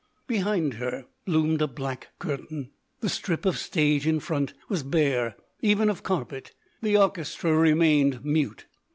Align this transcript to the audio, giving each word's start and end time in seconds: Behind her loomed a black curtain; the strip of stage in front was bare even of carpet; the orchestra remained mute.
Behind 0.25 0.73
her 0.73 1.05
loomed 1.27 1.61
a 1.61 1.67
black 1.67 2.07
curtain; 2.17 2.71
the 3.01 3.07
strip 3.07 3.45
of 3.45 3.55
stage 3.59 4.07
in 4.07 4.19
front 4.19 4.55
was 4.67 4.81
bare 4.81 5.35
even 5.61 5.91
of 5.91 6.01
carpet; 6.01 6.53
the 6.81 6.97
orchestra 6.97 7.53
remained 7.55 8.25
mute. 8.25 8.65